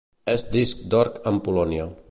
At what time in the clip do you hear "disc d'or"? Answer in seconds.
0.55-1.11